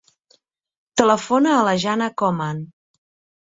[1.01, 2.65] Telefona a la Jana Coman.